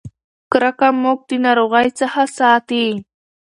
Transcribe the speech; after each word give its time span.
کرکه 0.51 0.87
موږ 1.01 1.19
د 1.29 1.31
ناروغۍ 1.45 1.87
څخه 1.99 2.21
ساتي. 2.37 2.85